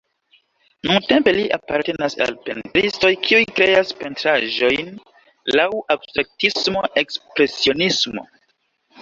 [0.91, 4.91] Nuntempe li apartenas al pentristoj, kiuj kreas pentraĵojn
[5.59, 8.27] laŭ abstraktismo-ekspresionismo.